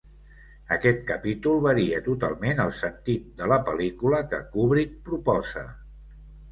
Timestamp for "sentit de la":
2.81-3.61